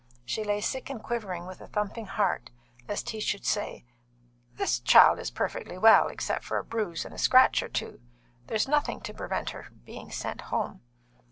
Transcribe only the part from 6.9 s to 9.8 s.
and a scratch or two. There is nothing to prevent her